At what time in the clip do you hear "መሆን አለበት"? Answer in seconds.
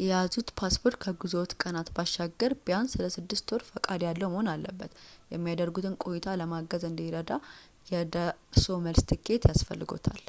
4.34-4.92